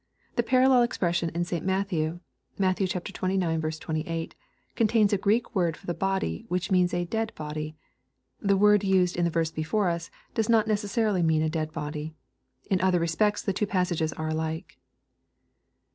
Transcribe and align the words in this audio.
The 0.35 0.41
parallel 0.41 0.81
expression 0.81 1.29
in 1.29 1.45
St. 1.45 1.63
Matthew, 1.63 2.21
(Matt. 2.57 2.77
xxiv. 2.77 3.03
28,) 3.13 4.33
contains 4.75 5.13
a 5.13 5.17
Q 5.19 5.29
reek 5.29 5.53
word 5.53 5.77
for 5.77 5.85
the 5.85 5.93
body, 5.93 6.43
which 6.47 6.71
means 6.71 6.91
a" 6.91 7.05
dead 7.15 7.31
body." 7.35 7.75
The 8.41 8.57
word 8.57 8.83
used 8.83 9.15
in 9.15 9.25
the 9.25 9.29
verse 9.29 9.51
before 9.51 9.89
us, 9.89 10.09
does 10.33 10.49
not 10.49 10.65
necessarily 10.67 11.21
mean 11.21 11.43
a 11.43 11.51
dead 11.51 11.71
body. 11.71 12.15
In 12.67 12.81
other 12.81 12.99
respects 12.99 13.43
the 13.43 13.53
two 13.53 13.67
passages 13.67 14.11
are 14.13 14.29
alike. 14.29 14.79